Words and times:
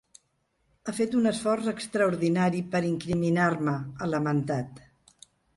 Ha 0.85 0.93
fet 0.99 1.11
un 1.19 1.31
esforç 1.31 1.69
extraordinari 1.73 2.63
per 2.73 2.83
incriminar-me, 2.93 3.77
ha 3.99 4.09
lamentat. 4.15 4.83